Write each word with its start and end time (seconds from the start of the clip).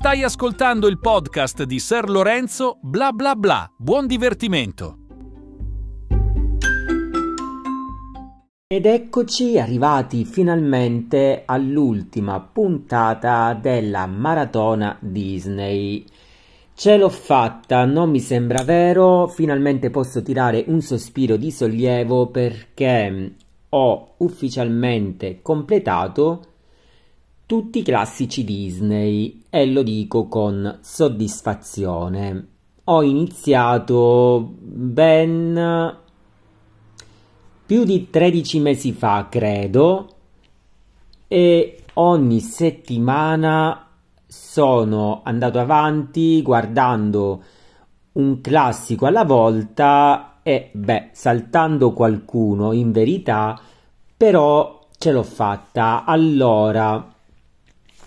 Stai 0.00 0.22
ascoltando 0.22 0.86
il 0.86 1.00
podcast 1.00 1.64
di 1.64 1.80
Ser 1.80 2.08
Lorenzo 2.08 2.78
bla 2.80 3.10
bla 3.10 3.34
bla. 3.34 3.68
Buon 3.76 4.06
divertimento. 4.06 4.96
Ed 8.68 8.86
eccoci 8.86 9.58
arrivati 9.58 10.24
finalmente 10.24 11.42
all'ultima 11.44 12.38
puntata 12.38 13.58
della 13.60 14.06
maratona 14.06 14.96
Disney. 15.00 16.04
Ce 16.74 16.96
l'ho 16.96 17.08
fatta, 17.08 17.84
non 17.84 18.08
mi 18.08 18.20
sembra 18.20 18.62
vero, 18.62 19.26
finalmente 19.26 19.90
posso 19.90 20.22
tirare 20.22 20.62
un 20.68 20.80
sospiro 20.80 21.34
di 21.36 21.50
sollievo 21.50 22.28
perché 22.28 23.34
ho 23.70 24.14
ufficialmente 24.18 25.42
completato 25.42 26.57
tutti 27.48 27.78
i 27.78 27.82
classici 27.82 28.44
Disney 28.44 29.44
e 29.48 29.64
lo 29.64 29.82
dico 29.82 30.28
con 30.28 30.80
soddisfazione. 30.82 32.48
Ho 32.84 33.02
iniziato 33.02 34.52
ben 34.60 35.96
più 37.64 37.84
di 37.84 38.10
13 38.10 38.60
mesi 38.60 38.92
fa, 38.92 39.28
credo, 39.30 40.08
e 41.26 41.84
ogni 41.94 42.40
settimana 42.40 43.92
sono 44.26 45.22
andato 45.24 45.58
avanti 45.58 46.42
guardando 46.42 47.42
un 48.12 48.42
classico 48.42 49.06
alla 49.06 49.24
volta 49.24 50.40
e 50.42 50.68
beh, 50.70 51.08
saltando 51.12 51.94
qualcuno 51.94 52.72
in 52.72 52.92
verità, 52.92 53.58
però 54.14 54.86
ce 54.98 55.12
l'ho 55.12 55.22
fatta. 55.22 56.04
Allora, 56.04 57.16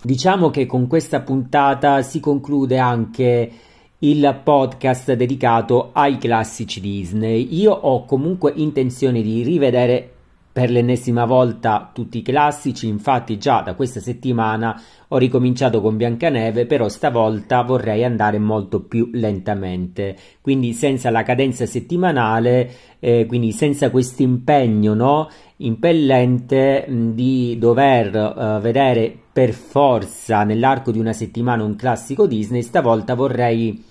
diciamo 0.02 0.50
che 0.50 0.66
con 0.66 0.86
questa 0.86 1.20
puntata 1.20 2.02
si 2.02 2.20
conclude 2.20 2.78
anche 2.78 3.50
il 3.98 4.40
podcast 4.42 5.12
dedicato 5.12 5.90
ai 5.92 6.18
classici 6.18 6.80
Disney. 6.80 7.54
Io 7.54 7.72
ho 7.72 8.04
comunque 8.04 8.52
intenzione 8.56 9.22
di 9.22 9.42
rivedere 9.42 10.10
per 10.52 10.70
l'ennesima 10.70 11.24
volta 11.24 11.90
tutti 11.94 12.18
i 12.18 12.22
classici, 12.22 12.86
infatti 12.86 13.38
già 13.38 13.62
da 13.62 13.74
questa 13.74 14.00
settimana 14.00 14.78
ho 15.08 15.16
ricominciato 15.16 15.80
con 15.80 15.96
Biancaneve, 15.96 16.66
però 16.66 16.90
stavolta 16.90 17.62
vorrei 17.62 18.04
andare 18.04 18.38
molto 18.38 18.82
più 18.82 19.08
lentamente, 19.14 20.14
quindi 20.42 20.74
senza 20.74 21.10
la 21.10 21.22
cadenza 21.22 21.64
settimanale, 21.64 22.70
eh, 23.00 23.24
quindi 23.24 23.52
senza 23.52 23.90
questo 23.90 24.22
impegno 24.22 24.92
no, 24.92 25.28
impellente 25.56 26.86
di 26.88 27.56
dover 27.58 28.14
uh, 28.14 28.60
vedere 28.60 29.16
per 29.32 29.52
forza 29.52 30.44
nell'arco 30.44 30.90
di 30.90 30.98
una 30.98 31.14
settimana 31.14 31.64
un 31.64 31.76
classico 31.76 32.26
Disney, 32.26 32.60
stavolta 32.60 33.14
vorrei 33.14 33.82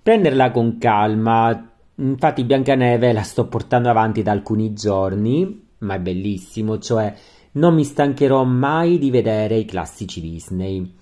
prenderla 0.00 0.52
con 0.52 0.78
calma. 0.78 1.72
Infatti 1.98 2.44
Biancaneve 2.44 3.12
la 3.12 3.22
sto 3.22 3.48
portando 3.48 3.88
avanti 3.88 4.22
da 4.22 4.30
alcuni 4.30 4.72
giorni 4.72 5.64
ma 5.78 5.94
è 5.94 6.00
bellissimo, 6.00 6.78
cioè 6.78 7.14
non 7.52 7.74
mi 7.74 7.84
stancherò 7.84 8.44
mai 8.44 8.98
di 8.98 9.10
vedere 9.10 9.56
i 9.56 9.64
classici 9.64 10.20
Disney. 10.20 10.94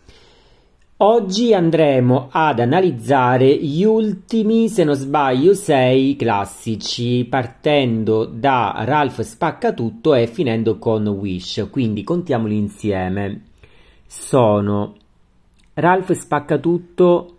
Oggi 0.98 1.52
andremo 1.52 2.28
ad 2.30 2.60
analizzare 2.60 3.56
gli 3.56 3.82
ultimi, 3.82 4.68
se 4.68 4.84
non 4.84 4.94
sbaglio, 4.94 5.52
sei 5.52 6.14
classici, 6.14 7.26
partendo 7.28 8.24
da 8.24 8.74
Ralph 8.84 9.20
Spaccatutto 9.20 10.14
e 10.14 10.28
finendo 10.28 10.78
con 10.78 11.06
Wish, 11.08 11.66
quindi 11.70 12.04
contiamoli 12.04 12.56
insieme. 12.56 13.42
Sono 14.06 14.94
Ralph 15.74 16.12
Spaccatutto, 16.12 17.36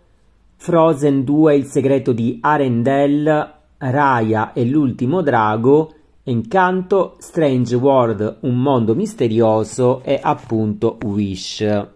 Frozen 0.56 1.24
2, 1.24 1.56
Il 1.56 1.64
segreto 1.64 2.12
di 2.12 2.38
Arendelle, 2.42 3.52
Raya 3.78 4.52
e 4.52 4.66
l'ultimo 4.66 5.22
drago, 5.22 5.94
Incanto, 6.28 7.14
Strange 7.20 7.76
World, 7.76 8.38
Un 8.40 8.60
mondo 8.60 8.96
misterioso 8.96 10.02
e 10.02 10.18
appunto 10.20 10.98
Wish. 11.04 11.86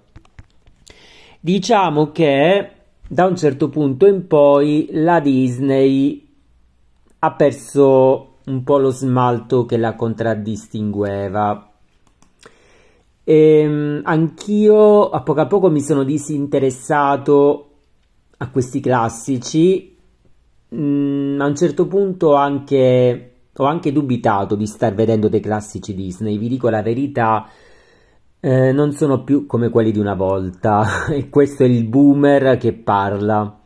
Diciamo 1.41 2.13
che 2.13 2.71
da 3.09 3.27
un 3.27 3.37
certo 3.37 3.69
punto 3.69 4.07
in 4.07 4.29
poi 4.29 4.89
la 4.93 5.19
Disney 5.19 6.29
ha 7.19 7.33
perso 7.33 8.35
un 8.45 8.63
po' 8.63 8.79
lo 8.79 8.91
smalto 8.91 9.67
che 9.67 9.77
la 9.77 9.97
contraddistingueva. 9.97 11.73
E 13.25 13.35
ehm, 13.35 14.03
anch'io 14.05 15.11
a 15.11 15.23
poco 15.23 15.41
a 15.41 15.47
poco 15.47 15.71
mi 15.71 15.81
sono 15.81 16.05
disinteressato 16.05 17.71
a 18.37 18.49
questi 18.49 18.79
classici. 18.79 19.97
Mm, 20.73 21.41
a 21.41 21.47
un 21.47 21.57
certo 21.57 21.89
punto 21.89 22.35
anche 22.35 23.31
ho 23.61 23.67
anche 23.67 23.93
dubitato 23.93 24.55
di 24.55 24.67
star 24.67 24.95
vedendo 24.95 25.29
dei 25.29 25.41
classici 25.41 25.95
Disney, 25.95 26.39
vi 26.39 26.49
dico 26.49 26.71
la 26.71 26.83
verità, 26.83 27.47
eh, 28.41 28.73
non 28.73 28.93
sono 28.93 29.23
più 29.23 29.45
come 29.45 29.69
quelli 29.69 29.93
di 29.93 29.99
una 29.99 30.15
volta, 30.15 31.07
e 31.13 31.29
questo 31.29 31.65
è 31.65 31.67
il 31.67 31.85
boomer 31.85 32.57
che 32.57 32.73
parla. 32.73 33.59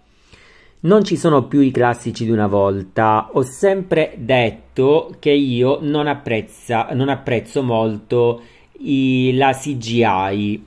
Non 0.81 1.05
ci 1.05 1.17
sono 1.17 1.47
più 1.47 1.61
i 1.61 1.71
classici 1.71 2.25
di 2.25 2.31
una 2.31 2.47
volta. 2.47 3.31
Ho 3.33 3.43
sempre 3.43 4.17
detto 4.19 5.15
che 5.19 5.31
io 5.31 5.79
non, 5.81 6.09
apprezza, 6.09 6.89
non 6.93 7.09
apprezzo 7.09 7.63
molto 7.63 8.43
i, 8.81 9.35
la 9.35 9.55
CGI, 9.55 10.63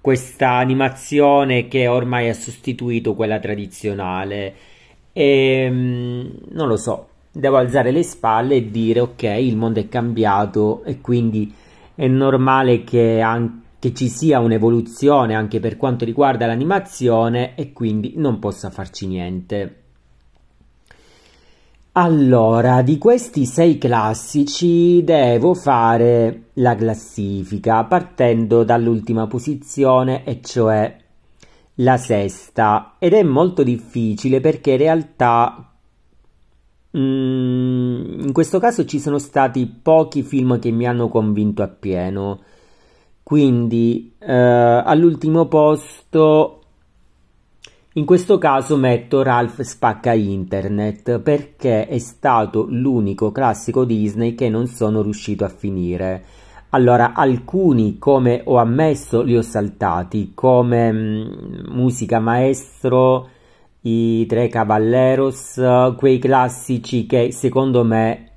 questa 0.00 0.50
animazione 0.56 1.68
che 1.68 1.86
ormai 1.86 2.28
ha 2.28 2.34
sostituito 2.34 3.14
quella 3.14 3.38
tradizionale. 3.38 4.54
E 5.12 5.64
ehm, 5.64 6.38
non 6.50 6.68
lo 6.68 6.76
so, 6.76 7.08
devo 7.34 7.56
alzare 7.56 7.90
le 7.90 8.04
spalle 8.04 8.54
e 8.54 8.70
dire 8.70 9.00
ok, 9.00 9.22
il 9.22 9.56
mondo 9.56 9.80
è 9.80 9.88
cambiato 9.88 10.84
e 10.84 11.00
quindi 11.00 11.52
è 11.94 12.06
normale 12.06 12.84
che, 12.84 13.20
anche, 13.20 13.62
che 13.80 13.92
ci 13.92 14.08
sia 14.08 14.38
un'evoluzione 14.38 15.34
anche 15.34 15.60
per 15.60 15.76
quanto 15.76 16.04
riguarda 16.04 16.46
l'animazione 16.46 17.54
e 17.56 17.72
quindi 17.72 18.14
non 18.16 18.38
possa 18.38 18.70
farci 18.70 19.06
niente. 19.06 19.82
Allora, 21.96 22.82
di 22.82 22.98
questi 22.98 23.46
sei 23.46 23.78
classici 23.78 25.04
devo 25.04 25.54
fare 25.54 26.46
la 26.54 26.74
classifica 26.74 27.84
partendo 27.84 28.64
dall'ultima 28.64 29.26
posizione 29.26 30.24
e 30.24 30.40
cioè 30.40 30.96
la 31.78 31.96
sesta 31.96 32.94
ed 32.98 33.12
è 33.12 33.22
molto 33.22 33.62
difficile 33.62 34.40
perché 34.40 34.72
in 34.72 34.78
realtà 34.78 35.73
Mm, 36.96 38.20
in 38.20 38.32
questo 38.32 38.60
caso 38.60 38.84
ci 38.84 39.00
sono 39.00 39.18
stati 39.18 39.66
pochi 39.66 40.22
film 40.22 40.58
che 40.60 40.70
mi 40.70 40.86
hanno 40.86 41.08
convinto 41.08 41.62
appieno. 41.62 42.40
Quindi 43.22 44.14
eh, 44.18 44.32
all'ultimo 44.32 45.46
posto, 45.46 46.60
in 47.94 48.04
questo 48.04 48.38
caso 48.38 48.76
metto 48.76 49.22
Ralph 49.22 49.62
Spacca 49.62 50.12
Internet 50.12 51.18
perché 51.20 51.86
è 51.86 51.98
stato 51.98 52.66
l'unico 52.68 53.32
classico 53.32 53.84
Disney 53.84 54.34
che 54.34 54.48
non 54.48 54.66
sono 54.66 55.02
riuscito 55.02 55.44
a 55.44 55.48
finire. 55.48 56.24
Allora, 56.70 57.12
alcuni, 57.14 57.98
come 57.98 58.42
ho 58.44 58.56
ammesso, 58.56 59.22
li 59.22 59.36
ho 59.36 59.42
saltati, 59.42 60.32
come 60.34 60.92
mm, 60.92 61.24
musica 61.68 62.18
maestro 62.20 63.28
i 63.86 64.24
Tre 64.26 64.48
Caballeros, 64.48 65.60
quei 65.96 66.18
classici 66.18 67.04
che 67.06 67.32
secondo 67.32 67.84
me 67.84 68.30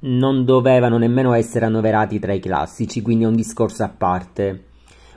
non 0.00 0.44
dovevano 0.44 0.96
nemmeno 0.96 1.34
essere 1.34 1.66
annoverati 1.66 2.18
tra 2.18 2.32
i 2.32 2.40
classici, 2.40 3.02
quindi 3.02 3.24
è 3.24 3.26
un 3.26 3.36
discorso 3.36 3.82
a 3.82 3.88
parte. 3.88 4.64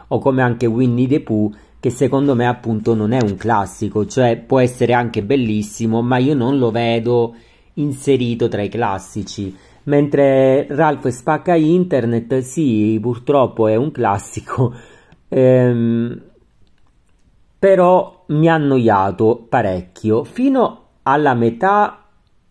O 0.10 0.20
come 0.20 0.42
anche 0.42 0.66
Winnie 0.66 1.08
the 1.08 1.22
Pooh, 1.22 1.54
che 1.80 1.90
secondo 1.90 2.36
me 2.36 2.48
appunto 2.48 2.96
non 2.96 3.14
è 3.14 3.22
un 3.22 3.36
classico, 3.38 4.06
cioè 4.06 4.38
può 4.38 4.60
essere 4.60 4.94
anche 4.94 5.24
bellissimo, 5.24 6.02
ma 6.02 6.18
io 6.18 6.34
non 6.34 6.58
lo 6.58 6.70
vedo 6.72 7.36
inserito 7.76 8.50
tra 8.50 8.62
i 8.62 8.70
classici. 8.70 9.56
Mentre 9.84 10.68
Ralph 10.70 11.08
spacca 11.08 11.56
internet, 11.56 12.40
sì, 12.40 12.98
purtroppo 13.02 13.68
è 13.68 13.76
un 13.76 13.92
classico, 13.92 14.74
ehm, 15.30 16.22
però 17.60 18.24
mi 18.28 18.48
ha 18.50 18.54
annoiato 18.54 19.46
parecchio. 19.48 20.24
Fino 20.24 20.84
alla 21.04 21.34
metà 21.34 22.04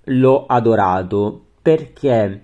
l'ho 0.05 0.47
adorato 0.47 1.43
perché 1.63 2.43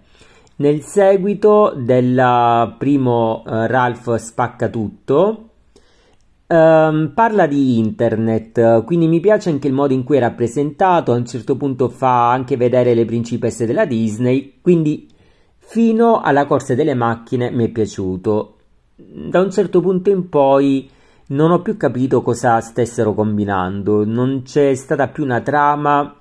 nel 0.56 0.82
seguito 0.82 1.72
del 1.76 2.74
primo 2.78 3.42
uh, 3.44 3.66
Ralph 3.66 4.14
Spaccatutto 4.14 5.48
um, 6.46 7.12
parla 7.14 7.46
di 7.46 7.78
internet, 7.78 8.84
quindi 8.84 9.06
mi 9.08 9.20
piace 9.20 9.50
anche 9.50 9.68
il 9.68 9.72
modo 9.72 9.92
in 9.92 10.04
cui 10.04 10.18
è 10.18 10.20
rappresentato, 10.20 11.12
a 11.12 11.16
un 11.16 11.26
certo 11.26 11.56
punto 11.56 11.88
fa 11.88 12.30
anche 12.30 12.56
vedere 12.56 12.94
le 12.94 13.04
principesse 13.04 13.66
della 13.66 13.86
Disney, 13.86 14.58
quindi 14.60 15.08
fino 15.58 16.20
alla 16.20 16.44
corsa 16.44 16.74
delle 16.74 16.94
macchine 16.94 17.50
mi 17.50 17.64
è 17.64 17.68
piaciuto. 17.70 18.56
Da 18.94 19.40
un 19.40 19.50
certo 19.50 19.80
punto 19.80 20.10
in 20.10 20.28
poi 20.28 20.88
non 21.32 21.50
ho 21.50 21.62
più 21.62 21.76
capito 21.76 22.22
cosa 22.22 22.60
stessero 22.60 23.14
combinando, 23.14 24.04
non 24.04 24.42
c'è 24.44 24.74
stata 24.74 25.08
più 25.08 25.24
una 25.24 25.40
trama. 25.40 26.14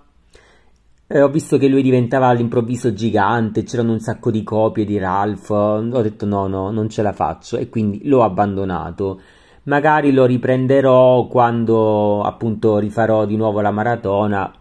Eh, 1.07 1.21
ho 1.21 1.29
visto 1.29 1.57
che 1.57 1.67
lui 1.67 1.81
diventava 1.81 2.27
all'improvviso 2.27 2.93
gigante, 2.93 3.63
c'erano 3.63 3.91
un 3.91 3.99
sacco 3.99 4.31
di 4.31 4.43
copie 4.43 4.85
di 4.85 4.97
Ralph. 4.97 5.49
Ho 5.49 6.01
detto 6.01 6.25
no, 6.25 6.47
no, 6.47 6.71
non 6.71 6.89
ce 6.89 7.01
la 7.01 7.11
faccio 7.11 7.57
e 7.57 7.69
quindi 7.69 8.07
l'ho 8.07 8.23
abbandonato. 8.23 9.19
Magari 9.63 10.13
lo 10.13 10.25
riprenderò 10.25 11.27
quando 11.27 12.23
appunto 12.23 12.77
rifarò 12.79 13.25
di 13.25 13.35
nuovo 13.35 13.61
la 13.61 13.71
maratona 13.71 14.51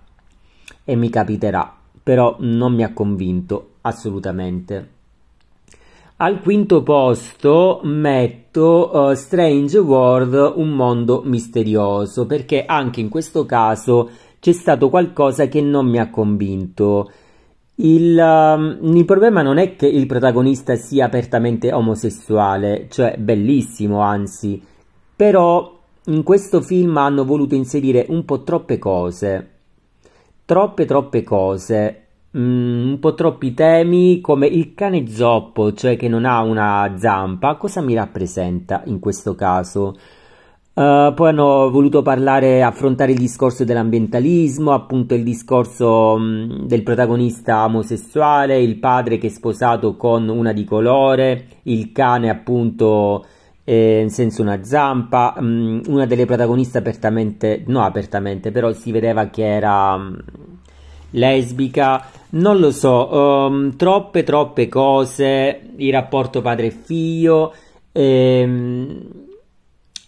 e 0.84 0.96
mi 0.96 1.08
capiterà, 1.08 1.72
però 2.02 2.36
non 2.40 2.74
mi 2.74 2.82
ha 2.82 2.92
convinto 2.92 3.74
assolutamente. 3.82 4.98
Al 6.22 6.42
quinto 6.42 6.82
posto 6.82 7.80
metto 7.84 8.90
uh, 8.92 9.14
Strange 9.14 9.78
World, 9.78 10.52
un 10.56 10.68
mondo 10.68 11.22
misterioso, 11.24 12.26
perché 12.26 12.66
anche 12.66 13.00
in 13.00 13.08
questo 13.08 13.46
caso 13.46 14.10
c'è 14.38 14.52
stato 14.52 14.90
qualcosa 14.90 15.48
che 15.48 15.62
non 15.62 15.86
mi 15.88 15.98
ha 15.98 16.10
convinto. 16.10 17.10
Il, 17.76 18.18
uh, 18.18 18.86
il, 18.86 19.04
problema 19.06 19.40
non 19.40 19.56
è 19.56 19.76
che 19.76 19.86
il 19.86 20.04
protagonista 20.04 20.76
sia 20.76 21.06
apertamente 21.06 21.72
omosessuale, 21.72 22.88
cioè 22.90 23.16
bellissimo 23.16 24.00
anzi, 24.00 24.62
però 25.16 25.74
in 26.04 26.22
questo 26.22 26.60
film 26.60 26.98
hanno 26.98 27.24
voluto 27.24 27.54
inserire 27.54 28.04
un 28.10 28.26
po' 28.26 28.42
troppe 28.42 28.76
cose, 28.76 29.50
troppe 30.44 30.84
troppe 30.84 31.22
cose 31.22 32.08
Mm, 32.36 32.90
un 32.90 32.98
po' 33.00 33.14
troppi 33.14 33.54
temi 33.54 34.20
come 34.20 34.46
il 34.46 34.72
cane 34.74 35.08
zoppo, 35.08 35.72
cioè 35.72 35.96
che 35.96 36.06
non 36.06 36.24
ha 36.24 36.40
una 36.42 36.94
zampa, 36.96 37.56
cosa 37.56 37.80
mi 37.80 37.94
rappresenta 37.94 38.82
in 38.86 39.00
questo 39.00 39.34
caso? 39.34 39.96
Uh, 40.72 41.12
poi 41.12 41.30
hanno 41.30 41.68
voluto 41.70 42.02
parlare, 42.02 42.62
affrontare 42.62 43.10
il 43.12 43.18
discorso 43.18 43.64
dell'ambientalismo, 43.64 44.72
appunto 44.72 45.14
il 45.14 45.24
discorso 45.24 46.12
um, 46.14 46.66
del 46.66 46.84
protagonista 46.84 47.64
omosessuale, 47.64 48.60
il 48.60 48.78
padre 48.78 49.18
che 49.18 49.26
è 49.26 49.30
sposato 49.30 49.96
con 49.96 50.28
una 50.28 50.52
di 50.52 50.64
colore, 50.64 51.46
il 51.64 51.90
cane 51.90 52.30
appunto 52.30 53.26
eh, 53.64 54.06
senza 54.08 54.40
una 54.40 54.62
zampa, 54.62 55.34
um, 55.36 55.82
una 55.88 56.06
delle 56.06 56.26
protagoniste 56.26 56.78
apertamente, 56.78 57.64
no 57.66 57.82
apertamente, 57.82 58.52
però 58.52 58.72
si 58.72 58.92
vedeva 58.92 59.26
che 59.26 59.44
era 59.44 59.94
um, 59.94 60.16
lesbica, 61.10 62.04
non 62.30 62.58
lo 62.58 62.70
so, 62.70 63.14
um, 63.14 63.76
troppe 63.76 64.22
troppe 64.22 64.68
cose, 64.68 65.60
il 65.76 65.92
rapporto 65.92 66.40
padre 66.40 66.70
figlio, 66.70 67.52
ehm, 67.92 69.00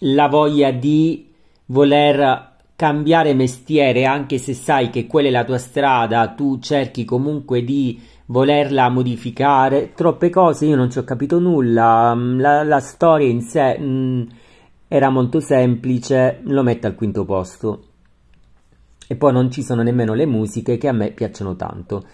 la 0.00 0.28
voglia 0.28 0.70
di 0.70 1.28
voler 1.66 2.50
cambiare 2.76 3.34
mestiere 3.34 4.04
anche 4.04 4.38
se 4.38 4.54
sai 4.54 4.90
che 4.90 5.06
quella 5.06 5.28
è 5.28 5.30
la 5.30 5.44
tua 5.44 5.58
strada, 5.58 6.28
tu 6.28 6.58
cerchi 6.58 7.04
comunque 7.04 7.62
di 7.64 8.00
volerla 8.26 8.88
modificare, 8.88 9.92
troppe 9.94 10.30
cose, 10.30 10.66
io 10.66 10.76
non 10.76 10.90
ci 10.90 10.98
ho 10.98 11.04
capito 11.04 11.38
nulla, 11.38 12.14
mm, 12.14 12.40
la, 12.40 12.62
la 12.64 12.80
storia 12.80 13.28
in 13.28 13.42
sé 13.42 13.78
mh, 13.78 13.84
mm, 13.84 14.22
era 14.88 15.10
molto 15.10 15.40
semplice, 15.40 16.40
lo 16.44 16.62
metto 16.62 16.86
al 16.86 16.94
quinto 16.94 17.24
posto 17.24 17.91
e 19.08 19.16
poi 19.16 19.32
non 19.32 19.50
ci 19.50 19.62
sono 19.62 19.82
nemmeno 19.82 20.14
le 20.14 20.26
musiche 20.26 20.78
che 20.78 20.88
a 20.88 20.92
me 20.92 21.10
piacciono 21.10 21.56
tanto. 21.56 22.04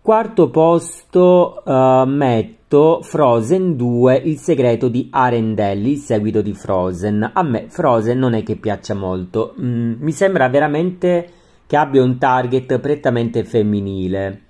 Quarto 0.00 0.50
posto 0.50 1.62
uh, 1.64 2.04
metto 2.06 3.00
Frozen 3.02 3.74
2, 3.74 4.16
il 4.16 4.36
segreto 4.36 4.88
di 4.88 5.08
Arendelli, 5.10 5.92
il 5.92 5.98
seguito 5.98 6.42
di 6.42 6.52
Frozen. 6.52 7.30
A 7.32 7.42
me 7.42 7.66
Frozen 7.68 8.18
non 8.18 8.34
è 8.34 8.42
che 8.42 8.56
piaccia 8.56 8.94
molto, 8.94 9.54
mm, 9.58 9.94
mi 10.00 10.12
sembra 10.12 10.48
veramente 10.48 11.30
che 11.66 11.76
abbia 11.76 12.02
un 12.02 12.18
target 12.18 12.78
prettamente 12.78 13.44
femminile, 13.44 14.40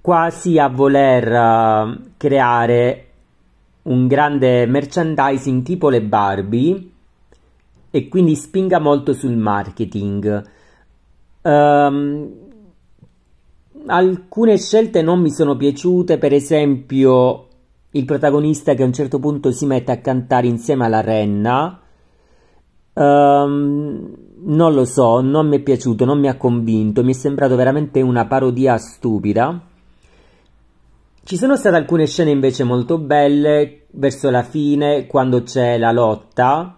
quasi 0.00 0.58
a 0.58 0.68
voler 0.68 1.26
uh, 1.32 2.00
creare 2.16 3.06
un 3.82 4.06
grande 4.06 4.66
merchandising 4.66 5.62
tipo 5.64 5.88
le 5.88 6.02
Barbie 6.02 6.90
e 7.96 8.08
quindi 8.08 8.34
spinga 8.34 8.78
molto 8.78 9.14
sul 9.14 9.38
marketing. 9.38 10.44
Um, 11.40 12.30
alcune 13.86 14.58
scelte 14.58 15.00
non 15.00 15.22
mi 15.22 15.30
sono 15.30 15.56
piaciute, 15.56 16.18
per 16.18 16.34
esempio 16.34 17.48
il 17.92 18.04
protagonista 18.04 18.74
che 18.74 18.82
a 18.82 18.84
un 18.86 18.92
certo 18.92 19.18
punto 19.18 19.50
si 19.50 19.64
mette 19.64 19.92
a 19.92 20.00
cantare 20.00 20.46
insieme 20.46 20.84
alla 20.84 21.00
renna. 21.00 21.80
Um, 22.92 24.14
non 24.40 24.74
lo 24.74 24.84
so, 24.84 25.22
non 25.22 25.48
mi 25.48 25.56
è 25.56 25.62
piaciuto, 25.62 26.04
non 26.04 26.20
mi 26.20 26.28
ha 26.28 26.36
convinto, 26.36 27.02
mi 27.02 27.12
è 27.12 27.14
sembrato 27.14 27.56
veramente 27.56 28.02
una 28.02 28.26
parodia 28.26 28.76
stupida. 28.76 29.58
Ci 31.24 31.36
sono 31.38 31.56
state 31.56 31.76
alcune 31.76 32.06
scene 32.06 32.30
invece 32.30 32.62
molto 32.62 32.98
belle 32.98 33.86
verso 33.92 34.28
la 34.28 34.42
fine, 34.42 35.06
quando 35.06 35.42
c'è 35.44 35.78
la 35.78 35.92
lotta, 35.92 36.76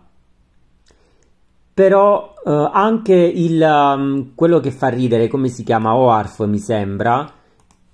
però 1.79 2.35
uh, 2.43 2.51
anche 2.73 3.15
il, 3.15 3.63
um, 3.63 4.33
quello 4.35 4.59
che 4.59 4.73
fa 4.73 4.89
ridere, 4.89 5.29
come 5.29 5.47
si 5.47 5.63
chiama? 5.63 5.95
Oarf 5.95 6.45
mi 6.45 6.59
sembra, 6.59 7.33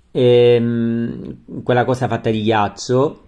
ehm, 0.09 1.61
quella 1.61 1.85
cosa 1.85 2.07
fatta 2.07 2.31
di 2.31 2.41
ghiaccio, 2.41 3.21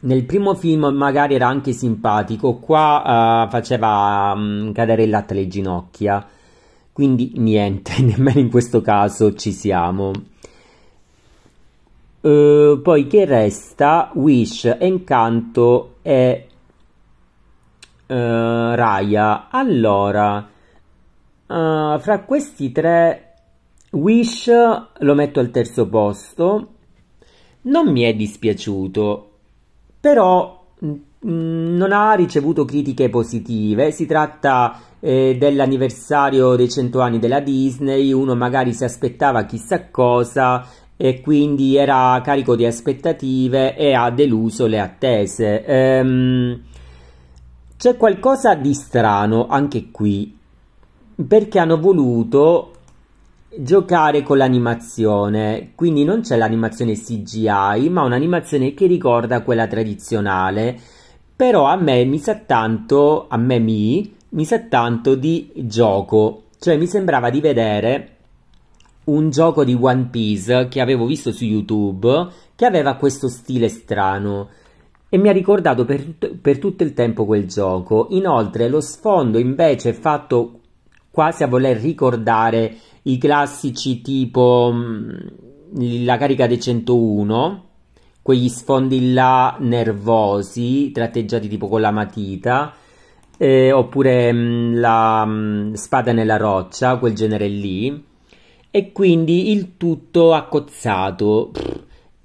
nel 0.00 0.24
primo 0.24 0.56
film 0.56 0.86
magari 0.86 1.36
era 1.36 1.46
anche 1.46 1.70
simpatico, 1.70 2.54
qua 2.56 3.44
uh, 3.46 3.48
faceva 3.48 4.32
um, 4.34 4.72
cadere 4.72 5.04
il 5.04 5.10
latte 5.10 5.34
alle 5.34 5.46
ginocchia, 5.46 6.26
quindi 6.92 7.34
niente, 7.36 7.92
nemmeno 8.02 8.40
in 8.40 8.50
questo 8.50 8.80
caso 8.80 9.32
ci 9.34 9.52
siamo. 9.52 10.10
Uh, 12.20 12.80
poi 12.82 13.06
che 13.06 13.26
resta? 13.26 14.10
Wish, 14.14 14.76
Encanto 14.76 15.98
e 16.02 16.48
Uh, 18.14 18.76
Raya, 18.76 19.48
allora, 19.50 20.36
uh, 20.38 21.98
fra 21.98 22.20
questi 22.24 22.70
tre, 22.70 23.34
Wish 23.90 24.48
lo 24.98 25.14
metto 25.14 25.40
al 25.40 25.50
terzo 25.50 25.88
posto. 25.88 26.68
Non 27.62 27.90
mi 27.90 28.02
è 28.02 28.14
dispiaciuto, 28.14 29.30
però 29.98 30.64
mh, 30.78 30.88
mm, 31.26 31.76
non 31.76 31.90
ha 31.90 32.12
ricevuto 32.12 32.64
critiche 32.64 33.08
positive. 33.08 33.90
Si 33.90 34.06
tratta 34.06 34.80
eh, 35.00 35.36
dell'anniversario 35.36 36.54
dei 36.54 36.70
100 36.70 37.00
anni 37.00 37.18
della 37.18 37.40
Disney. 37.40 38.12
Uno 38.12 38.36
magari 38.36 38.72
si 38.74 38.84
aspettava 38.84 39.44
chissà 39.44 39.88
cosa 39.90 40.64
e 40.96 41.20
quindi 41.20 41.76
era 41.76 42.20
carico 42.22 42.54
di 42.54 42.64
aspettative 42.64 43.76
e 43.76 43.92
ha 43.92 44.08
deluso 44.10 44.66
le 44.66 44.78
attese. 44.78 45.64
Ehm, 45.64 46.62
c'è 47.76 47.96
qualcosa 47.96 48.54
di 48.54 48.72
strano 48.74 49.46
anche 49.46 49.90
qui, 49.90 50.36
perché 51.26 51.58
hanno 51.58 51.78
voluto 51.78 52.72
giocare 53.56 54.22
con 54.22 54.38
l'animazione, 54.38 55.72
quindi 55.74 56.04
non 56.04 56.22
c'è 56.22 56.36
l'animazione 56.36 56.94
CGI, 56.94 57.88
ma 57.90 58.02
un'animazione 58.02 58.74
che 58.74 58.86
ricorda 58.86 59.42
quella 59.42 59.66
tradizionale. 59.66 60.78
Però 61.36 61.64
a 61.64 61.76
me 61.76 62.04
mi 62.04 62.18
sa 62.18 62.36
tanto, 62.36 63.26
a 63.28 63.36
me 63.36 63.58
mi, 63.58 64.14
mi 64.30 64.44
sa 64.44 64.60
tanto 64.60 65.14
di 65.14 65.50
gioco, 65.54 66.44
cioè 66.58 66.76
mi 66.76 66.86
sembrava 66.86 67.30
di 67.30 67.40
vedere 67.40 68.08
un 69.04 69.30
gioco 69.30 69.64
di 69.64 69.76
One 69.78 70.08
Piece 70.10 70.68
che 70.68 70.80
avevo 70.80 71.04
visto 71.06 71.30
su 71.30 71.44
YouTube 71.44 72.28
che 72.54 72.64
aveva 72.64 72.94
questo 72.94 73.28
stile 73.28 73.68
strano 73.68 74.48
e 75.14 75.16
mi 75.16 75.28
ha 75.28 75.32
ricordato 75.32 75.84
per, 75.84 76.04
per 76.42 76.58
tutto 76.58 76.82
il 76.82 76.92
tempo 76.92 77.24
quel 77.24 77.46
gioco. 77.46 78.08
Inoltre 78.10 78.68
lo 78.68 78.80
sfondo 78.80 79.38
invece 79.38 79.90
è 79.90 79.92
fatto 79.92 80.58
quasi 81.08 81.44
a 81.44 81.46
voler 81.46 81.76
ricordare 81.76 82.74
i 83.02 83.16
classici 83.16 84.02
tipo 84.02 84.72
mm, 84.74 85.10
la 86.04 86.16
carica 86.16 86.48
dei 86.48 86.60
101, 86.60 87.64
quegli 88.22 88.48
sfondi 88.48 89.12
là 89.12 89.56
nervosi, 89.60 90.90
tratteggiati 90.90 91.46
tipo 91.46 91.68
con 91.68 91.80
la 91.80 91.92
matita, 91.92 92.74
eh, 93.36 93.70
oppure 93.70 94.32
mh, 94.32 94.36
mm, 94.36 94.74
la 94.80 95.24
mh, 95.24 95.68
mm, 95.68 95.72
spada 95.74 96.10
nella 96.10 96.38
roccia, 96.38 96.96
quel 96.96 97.14
genere 97.14 97.46
lì, 97.46 98.04
e 98.68 98.90
quindi 98.90 99.52
il 99.52 99.76
tutto 99.76 100.34
accozzato. 100.34 101.50
Pff, 101.52 101.82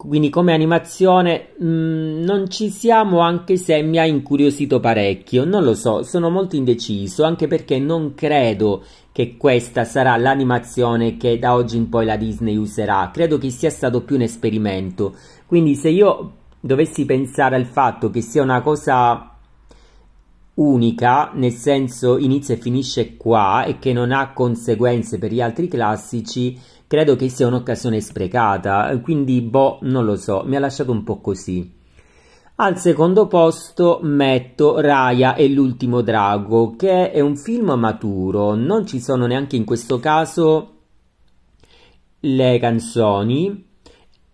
quindi 0.08 0.30
come 0.30 0.54
animazione 0.54 1.50
mh, 1.58 1.66
mm, 1.66 2.24
non 2.24 2.50
ci 2.50 2.70
siamo 2.70 3.20
anche 3.20 3.58
se 3.58 3.82
mi 3.82 4.00
ha 4.00 4.06
incuriosito 4.06 4.80
parecchio, 4.80 5.44
non 5.44 5.66
lo 5.66 5.74
so, 5.74 6.04
sono 6.04 6.30
molto 6.30 6.56
indeciso 6.56 7.26
anche 7.26 7.48
perché 7.48 7.80
non 7.80 8.14
credo 8.16 8.82
che 9.12 9.36
questa 9.36 9.84
sarà 9.84 10.16
l'animazione 10.16 11.18
che 11.18 11.38
da 11.38 11.54
oggi 11.54 11.76
in 11.76 11.90
poi 11.90 12.06
la 12.06 12.16
Disney 12.16 12.56
userà, 12.56 13.10
credo 13.14 13.38
che 13.38 13.50
sia 13.50 13.70
stato 13.70 14.02
più 14.04 14.16
un 14.16 14.22
esperimento, 14.22 15.16
quindi 15.46 15.76
se 15.76 15.90
io 15.90 16.32
dovessi 16.62 17.04
pensare 17.04 17.58
al 17.58 17.66
fatto 17.66 18.10
che 18.10 18.22
sia 18.22 18.42
una 18.42 18.62
cosa 18.62 19.36
unica, 20.54 21.32
nel 21.34 21.52
senso 21.52 22.18
inizia 22.18 22.56
e 22.56 22.58
finisce 22.58 23.18
qua 23.18 23.66
e 23.66 23.80
che 23.80 23.92
non 23.92 24.14
ha 24.14 24.32
conseguenze 24.32 25.18
per 25.18 25.34
gli 25.34 25.42
altri 25.42 25.68
classici, 25.68 26.58
credo 26.90 27.16
che 27.16 27.30
sia 27.30 27.46
un'occasione 27.46 28.02
sprecata, 28.02 29.00
quindi 29.04 29.42
boh, 29.42 29.78
non 29.84 30.06
lo 30.06 30.16
so, 30.16 30.42
mi 30.46 30.56
ha 30.56 30.60
lasciato 30.60 30.92
un 30.92 31.04
po' 31.04 31.22
così. 31.22 31.78
Al 32.56 32.80
secondo 32.80 33.28
posto 33.28 34.00
metto 34.02 34.80
Raya 34.80 35.36
e 35.36 35.48
l'ultimo 35.50 36.02
drago, 36.02 36.76
che 36.76 37.12
è 37.12 37.20
un 37.20 37.38
film 37.38 37.74
maturo, 37.74 38.56
non 38.56 38.88
ci 38.88 39.00
sono 39.00 39.28
neanche 39.28 39.56
in 39.56 39.66
questo 39.66 40.00
caso 40.00 40.78
le 42.22 42.58
canzoni 42.58 43.68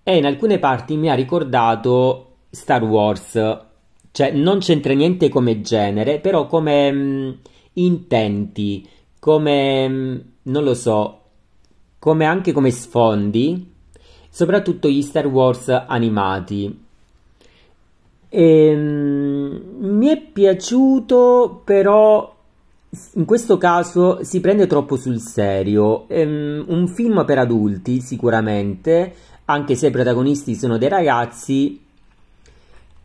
e 0.02 0.18
in 0.18 0.26
alcune 0.26 0.58
parti 0.58 0.96
mi 0.96 1.10
ha 1.10 1.14
ricordato 1.14 2.38
Star 2.52 2.86
Wars, 2.86 3.34
cioè 4.12 4.32
non 4.32 4.60
c'entra 4.60 4.94
niente 4.94 5.28
come 5.28 5.60
genere, 5.60 6.22
però 6.22 6.48
come 6.48 6.90
mh, 6.90 6.98
mm, 6.98 7.32
intenti, 7.74 8.88
come 9.20 9.88
mh, 9.90 9.94
mm, 9.94 10.18
non 10.44 10.64
lo 10.64 10.74
so, 10.74 11.25
come 12.06 12.26
anche 12.26 12.52
come 12.52 12.70
sfondi, 12.70 13.68
soprattutto 14.30 14.88
gli 14.88 15.02
Star 15.02 15.26
Wars 15.26 15.70
animati. 15.70 16.84
E, 18.30 18.68
ehm, 18.68 19.62
mi 19.80 20.08
è 20.10 20.22
piaciuto, 20.22 21.64
però 21.66 22.32
in 23.14 23.26
questo 23.26 23.58
caso 23.58 24.24
si 24.24 24.40
prende 24.40 24.68
troppo 24.68 24.98
sul 24.98 25.18
serio. 25.18 26.08
È 26.08 26.20
ehm, 26.20 26.66
un 26.68 26.88
film 26.88 27.26
per 27.26 27.40
adulti, 27.40 28.02
sicuramente, 28.02 29.12
anche 29.46 29.74
se 29.74 29.88
i 29.88 29.92
protagonisti 29.92 30.54
sono 30.54 30.78
dei 30.78 30.90
ragazzi, 30.90 31.82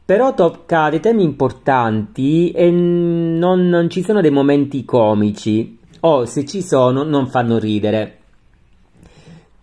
però 0.05 0.35
tocca 0.35 0.91
dei 0.91 1.01
temi 1.01 1.23
importanti 1.23 2.51
e 2.51 2.71
non, 2.71 3.67
non 3.67 3.89
ci 3.89 4.03
sono 4.03 4.21
dei 4.21 4.31
momenti 4.31 4.85
comici, 4.85 5.79
o 6.01 6.27
se 6.27 6.45
ci 6.45 6.61
sono 6.61 7.03
non 7.03 7.29
fanno 7.29 7.59
ridere. 7.59 8.20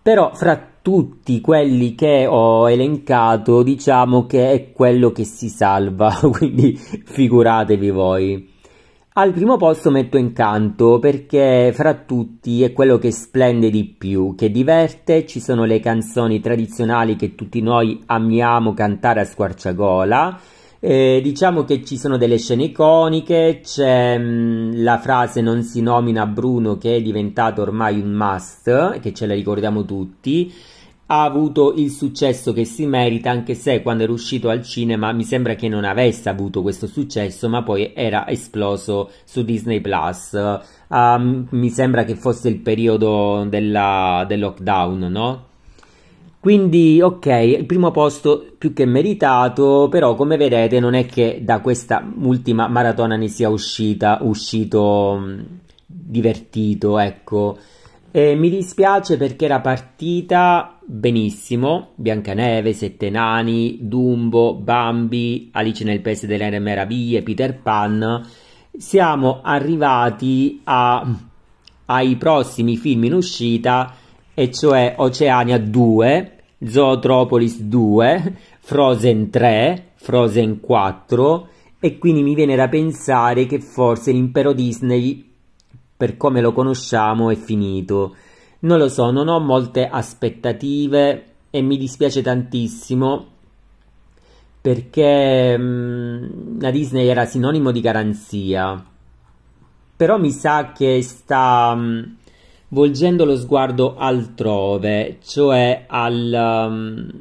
Però 0.08 0.32
fra 0.34 0.58
tutti 0.82 1.42
quelli 1.42 1.94
che 1.94 2.28
ho 2.28 2.70
elencato, 2.70 3.62
diciamo 3.62 4.26
che 4.26 4.52
è 4.52 4.72
quello 4.72 5.12
che 5.12 5.26
si 5.26 5.50
salva, 5.50 6.18
quindi 6.32 6.78
figuratevi 6.78 7.90
voi. 7.90 8.54
Al 9.16 9.34
primo 9.34 9.58
posto 9.58 9.92
metto 9.92 10.16
Incanto 10.16 11.00
perché 11.00 11.74
fra 11.74 11.94
tutti 11.94 12.64
è 12.64 12.72
quello 12.72 12.98
che 13.00 13.12
splende 13.12 13.70
di 13.70 13.84
più, 13.84 14.34
che 14.34 14.50
diverte, 14.50 15.26
ci 15.26 15.42
sono 15.42 15.66
le 15.66 15.82
canzoni 15.82 16.40
tradizionali 16.40 17.18
che 17.18 17.36
tutti 17.36 17.60
noi 17.60 18.02
amiamo 18.06 18.74
cantare 18.74 19.20
a 19.20 19.26
squarciagola 19.26 20.40
eh, 20.80 21.20
diciamo 21.24 21.64
che 21.64 21.84
ci 21.84 21.98
sono 21.98 22.18
delle 22.18 22.38
scene 22.38 22.66
iconiche, 22.66 23.62
c'è 23.64 24.18
mh, 24.18 24.24
mm, 24.24 24.84
la 24.84 25.00
frase 25.00 25.42
non 25.42 25.64
si 25.64 25.82
nomina 25.82 26.26
Bruno 26.26 26.78
che 26.78 26.96
è 26.96 27.02
diventato 27.02 27.62
ormai 27.62 28.00
un 28.00 28.12
must, 28.12 29.00
che 29.00 29.14
ce 29.14 29.26
la 29.26 29.34
ricordiamo 29.34 29.86
tutti, 29.86 30.54
ha 31.10 31.24
avuto 31.24 31.74
il 31.76 31.90
successo 31.90 32.52
che 32.54 32.66
si 32.66 32.86
merita, 32.86 33.30
anche 33.32 33.54
se 33.54 33.82
quando 33.82 34.04
era 34.04 34.12
uscito 34.12 34.50
al 34.50 34.64
cinema 34.64 35.12
mi 35.14 35.24
sembra 35.24 35.56
che 35.56 35.70
non 35.70 35.86
avesse 35.86 36.30
avuto 36.30 36.62
questo 36.62 36.86
successo, 36.88 37.48
ma 37.50 37.64
poi 37.64 37.94
era 37.96 38.28
esploso 38.28 39.10
su 39.24 39.44
Disney 39.44 39.80
Plus. 39.80 40.34
Um, 40.90 41.48
mi 41.52 41.70
sembra 41.70 42.04
che 42.04 42.16
fosse 42.16 42.50
il 42.50 42.60
periodo 42.60 43.46
della, 43.48 44.26
del 44.28 44.40
lockdown, 44.40 45.00
no? 45.10 45.46
Quindi, 46.48 47.02
ok, 47.02 47.26
il 47.26 47.66
primo 47.66 47.92
posto 47.92 48.54
più 48.58 48.72
che 48.72 48.86
meritato, 48.86 49.90
però 49.92 50.16
come 50.16 50.38
vedete 50.38 50.80
non 50.80 50.94
è 50.94 51.06
che 51.06 51.42
da 51.44 51.60
questa 51.60 52.10
ultima 52.22 52.70
maratona 52.70 53.18
ne 53.18 53.28
sia 53.28 53.50
uscita, 53.50 54.20
uscito 54.22 55.18
mh, 55.18 55.46
divertito, 55.86 57.00
ecco. 57.00 57.58
E 58.12 58.36
mi 58.36 58.50
dispiace 58.50 59.18
perché 59.18 59.44
era 59.44 59.60
partita 59.60 60.80
benissimo, 60.86 61.90
Biancaneve, 61.96 62.72
Sette 62.72 63.10
Nani, 63.10 63.80
Dumbo, 63.82 64.56
Bambi, 64.56 65.50
Alice 65.52 65.84
nel 65.84 66.00
Paese 66.00 66.28
delle 66.28 66.60
Meraviglie, 66.60 67.24
Peter 67.24 67.60
Pan. 67.60 68.26
Siamo 68.72 69.42
arrivati 69.44 70.62
a, 70.64 71.06
ai 71.88 72.16
prossimi 72.16 72.78
film 72.78 73.04
in 73.04 73.16
uscita 73.16 73.96
e 74.34 74.50
cioè 74.50 74.94
Oceania 74.96 75.58
2, 75.58 76.37
Zootropolis 76.66 77.62
2, 77.62 78.36
Frozen 78.60 79.30
3, 79.30 79.92
Frozen 79.96 80.60
4 80.60 81.48
e 81.80 81.98
quindi 82.00 82.24
mi 82.24 82.34
viene 82.34 82.56
da 82.56 82.68
pensare 82.68 83.46
che 83.46 83.60
forse 83.60 84.12
l'impero 84.12 84.54
Disney 84.54 85.24
per 85.96 86.18
come 86.18 86.42
lo 86.42 86.54
conosciamo 86.54 87.30
è 87.30 87.36
finito. 87.36 88.16
Non 88.60 88.80
lo 88.80 88.90
so, 88.90 89.12
non 89.12 89.28
ho 89.28 89.40
molte 89.40 89.88
aspettative 89.88 91.26
e 91.50 91.62
mi 91.62 91.78
dispiace 91.78 92.22
tantissimo 92.22 93.36
perché 94.60 95.58
mh, 95.58 95.64
mm, 95.64 96.60
la 96.60 96.72
Disney 96.72 97.08
era 97.08 97.26
sinonimo 97.26 97.72
di 97.72 97.82
garanzia. 97.82 98.84
Però 99.96 100.20
mi 100.20 100.32
sa 100.32 100.72
che 100.72 101.02
sta 101.02 101.74
mh, 101.74 101.82
mm, 101.82 102.04
volgendo 102.70 103.26
lo 103.26 103.36
sguardo 103.38 103.96
altrove, 103.96 105.18
cioè 105.24 105.86
al, 105.88 106.32
um, 106.34 107.12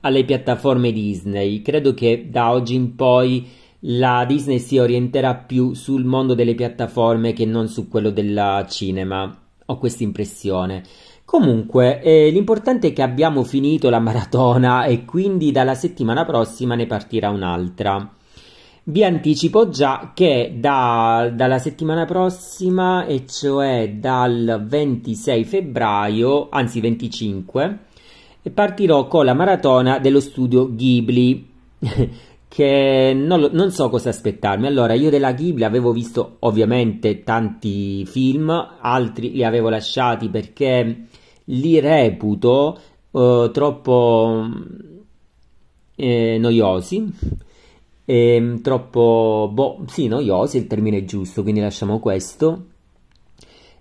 alle 0.00 0.24
piattaforme 0.24 0.92
Disney. 0.92 1.62
Credo 1.62 1.94
che 1.94 2.28
da 2.30 2.50
oggi 2.50 2.74
in 2.74 2.94
poi 2.94 3.46
la 3.86 4.24
Disney 4.26 4.58
si 4.58 4.78
orienterà 4.78 5.34
più 5.34 5.74
sul 5.74 6.04
mondo 6.04 6.34
delle 6.34 6.54
piattaforme 6.54 7.32
che 7.32 7.44
non 7.44 7.68
su 7.68 7.88
quello 7.88 8.10
del 8.10 8.64
cinema. 8.68 9.38
Ho 9.66 9.78
questa 9.78 10.02
impressione. 10.02 10.82
Comunque, 11.24 12.02
eh, 12.02 12.30
l'importante 12.30 12.88
è 12.88 12.92
che 12.92 13.02
abbiamo 13.02 13.44
finito 13.44 13.88
la 13.90 13.98
maratona 13.98 14.84
e 14.84 15.04
quindi 15.04 15.52
dalla 15.52 15.74
settimana 15.74 16.24
prossima 16.24 16.74
ne 16.74 16.86
partirà 16.86 17.30
un'altra. 17.30 18.14
Vi 18.86 19.02
anticipo 19.02 19.70
già 19.70 20.10
che 20.12 20.56
da, 20.58 21.32
dalla 21.34 21.58
settimana 21.58 22.04
prossima, 22.04 23.06
e 23.06 23.24
cioè 23.26 23.94
dal 23.94 24.62
26 24.68 25.44
febbraio, 25.44 26.50
anzi 26.50 26.80
25, 26.80 27.78
partirò 28.52 29.08
con 29.08 29.24
la 29.24 29.32
maratona 29.32 29.98
dello 29.98 30.20
studio 30.20 30.74
Ghibli. 30.74 31.48
che 32.46 33.12
non, 33.16 33.48
non, 33.52 33.70
so 33.70 33.88
cosa 33.88 34.10
aspettarmi. 34.10 34.66
Allora, 34.66 34.92
io 34.92 35.08
della 35.08 35.32
Ghibli 35.32 35.64
avevo 35.64 35.90
visto 35.90 36.36
ovviamente 36.40 37.22
tanti 37.22 38.04
film, 38.04 38.50
altri 38.82 39.32
li 39.32 39.44
avevo 39.44 39.70
lasciati 39.70 40.28
perché 40.28 41.06
li 41.44 41.80
reputo 41.80 42.78
uh, 43.12 43.50
troppo 43.50 44.46
eh, 45.96 46.36
noiosi 46.38 47.12
e, 48.04 48.34
ehm, 48.34 48.60
troppo, 48.60 49.50
boh, 49.52 49.84
sì, 49.86 50.06
noiosi, 50.08 50.56
il 50.58 50.66
termine 50.66 51.04
giusto, 51.04 51.42
quindi 51.42 51.60
lasciamo 51.60 51.98
questo. 51.98 52.66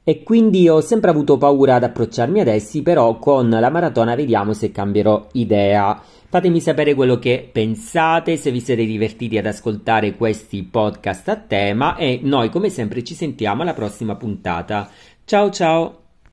E 0.05 0.21
quindi 0.23 0.67
ho 0.67 0.81
sempre 0.81 1.11
avuto 1.11 1.37
paura 1.37 1.75
ad 1.75 1.83
approcciarmi 1.83 2.41
ad 2.41 2.47
essi, 2.47 2.81
però 2.81 3.17
con 3.19 3.49
la 3.49 3.69
maratona 3.69 4.15
vediamo 4.15 4.51
se 4.51 4.71
cambierò 4.71 5.27
idea. 5.33 6.01
Fatemi 6.27 6.59
sapere 6.59 6.93
quello 6.93 7.19
che 7.19 7.47
pensate, 7.49 8.35
se 8.35 8.51
vi 8.51 8.59
siete 8.59 8.83
divertiti 8.85 9.37
ad 9.37 9.45
ascoltare 9.45 10.15
questi 10.15 10.63
podcast 10.63 11.29
a 11.29 11.37
tema 11.37 11.95
e 11.95 12.19
noi 12.21 12.49
come 12.49 12.69
sempre 12.69 13.03
ci 13.03 13.13
sentiamo 13.13 13.61
alla 13.61 13.73
prossima 13.73 14.15
puntata. 14.15 14.89
Ciao 15.23 15.49
ciao! 15.51 16.02